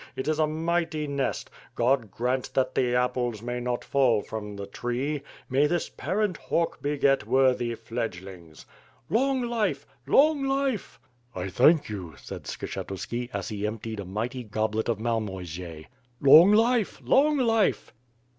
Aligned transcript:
It 0.15 0.27
is 0.27 0.39
a 0.39 0.47
mighty 0.47 1.05
nest! 1.05 1.51
God 1.75 2.09
grant 2.09 2.55
that 2.55 2.73
the 2.73 2.95
apples 2.95 3.43
may 3.43 3.59
not 3.59 3.85
fall 3.85 4.23
from 4.23 4.55
the 4.55 4.65
tree. 4.65 5.21
May 5.47 5.67
this 5.67 5.89
parent 5.89 6.37
hawk 6.37 6.81
beget 6.81 7.27
worthy 7.27 7.75
fledglings." 7.75 8.65
"I»ng 9.11 9.43
life! 9.47 9.85
Long 10.07 10.43
life!" 10.43 10.99
^'I 11.35 11.51
thank 11.51 11.83
you/' 11.87 12.15
said 12.17 12.45
Skshetuski, 12.45 13.29
as 13.31 13.49
he 13.49 13.67
emptied 13.67 13.99
a 13.99 14.05
mighty 14.05 14.43
goblet 14.43 14.89
of 14.89 14.97
Malmoisie. 14.99 15.85
"Long 16.19 16.51
life! 16.51 16.99
Long 17.03 17.37
life! 17.37 17.93